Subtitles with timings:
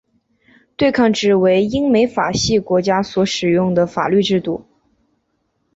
[0.77, 4.65] 对抗制为英美法系国家所使用的法律制度。